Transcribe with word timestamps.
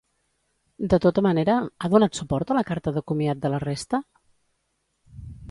De 0.93 0.97
tota 1.03 1.23
manera, 1.25 1.57
ha 1.87 1.91
donat 1.95 2.21
suport 2.21 2.55
a 2.55 2.57
la 2.59 2.65
carta 2.71 2.95
de 2.97 3.05
comiat 3.13 3.45
de 3.45 3.53
la 3.57 3.61
resta? 3.67 4.01